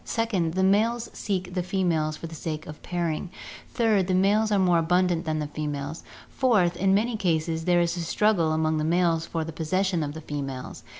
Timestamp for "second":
0.03-0.55